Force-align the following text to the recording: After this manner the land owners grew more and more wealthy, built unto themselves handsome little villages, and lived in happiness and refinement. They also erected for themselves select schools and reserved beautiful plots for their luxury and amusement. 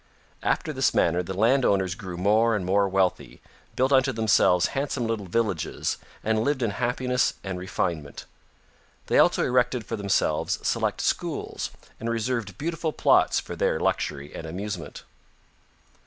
After 0.41 0.73
this 0.73 0.95
manner 0.95 1.21
the 1.21 1.35
land 1.35 1.63
owners 1.63 1.93
grew 1.93 2.17
more 2.17 2.55
and 2.55 2.65
more 2.65 2.89
wealthy, 2.89 3.39
built 3.75 3.91
unto 3.93 4.11
themselves 4.11 4.69
handsome 4.73 5.05
little 5.05 5.27
villages, 5.27 5.97
and 6.23 6.43
lived 6.43 6.63
in 6.63 6.71
happiness 6.71 7.35
and 7.43 7.59
refinement. 7.59 8.25
They 9.05 9.19
also 9.19 9.43
erected 9.43 9.85
for 9.85 9.97
themselves 9.97 10.57
select 10.67 11.01
schools 11.01 11.69
and 11.99 12.09
reserved 12.09 12.57
beautiful 12.57 12.91
plots 12.91 13.39
for 13.39 13.55
their 13.55 13.79
luxury 13.79 14.33
and 14.33 14.47
amusement. 14.47 15.03